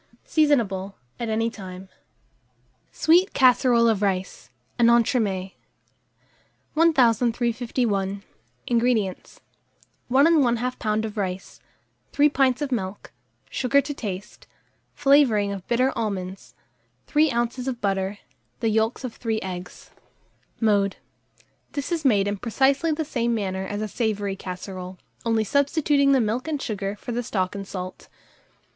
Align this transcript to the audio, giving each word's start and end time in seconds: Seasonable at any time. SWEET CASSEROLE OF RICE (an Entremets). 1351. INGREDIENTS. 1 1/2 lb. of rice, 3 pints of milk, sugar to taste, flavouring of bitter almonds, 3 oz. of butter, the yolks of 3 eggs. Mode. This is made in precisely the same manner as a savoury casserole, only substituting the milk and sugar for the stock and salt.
Seasonable 0.25 0.95
at 1.19 1.29
any 1.29 1.51
time. 1.51 1.87
SWEET 2.91 3.33
CASSEROLE 3.35 3.87
OF 3.87 4.01
RICE 4.01 4.49
(an 4.79 4.89
Entremets). 4.89 5.53
1351. 6.73 8.23
INGREDIENTS. 8.65 9.41
1 10.07 10.25
1/2 10.25 10.57
lb. 10.75 11.05
of 11.05 11.17
rice, 11.17 11.59
3 12.13 12.29
pints 12.29 12.63
of 12.63 12.71
milk, 12.71 13.11
sugar 13.51 13.79
to 13.79 13.93
taste, 13.93 14.47
flavouring 14.95 15.51
of 15.51 15.67
bitter 15.67 15.93
almonds, 15.95 16.55
3 17.05 17.31
oz. 17.31 17.67
of 17.67 17.79
butter, 17.79 18.17
the 18.59 18.69
yolks 18.69 19.03
of 19.03 19.13
3 19.13 19.39
eggs. 19.41 19.91
Mode. 20.59 20.95
This 21.73 21.91
is 21.91 22.03
made 22.03 22.27
in 22.27 22.37
precisely 22.37 22.91
the 22.91 23.05
same 23.05 23.35
manner 23.35 23.67
as 23.67 23.83
a 23.83 23.87
savoury 23.87 24.35
casserole, 24.35 24.97
only 25.25 25.43
substituting 25.43 26.11
the 26.11 26.19
milk 26.19 26.47
and 26.47 26.59
sugar 26.59 26.95
for 26.95 27.11
the 27.11 27.21
stock 27.21 27.53
and 27.53 27.67
salt. 27.67 28.09